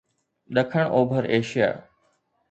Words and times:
ڏکڻ 0.53 0.85
اوڀر 0.95 1.23
ايشيا 1.33 1.69